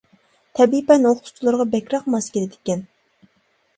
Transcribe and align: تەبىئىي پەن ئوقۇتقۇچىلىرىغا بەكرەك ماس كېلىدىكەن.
تەبىئىي 0.59 0.83
پەن 0.87 1.05
ئوقۇتقۇچىلىرىغا 1.09 1.67
بەكرەك 1.75 2.09
ماس 2.15 2.31
كېلىدىكەن. 2.39 2.83